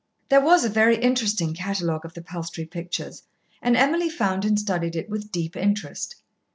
[0.29, 3.21] There was a very interesting catalogue of the Palstrey pictures,
[3.61, 6.15] and Emily found and studied it with deep interest.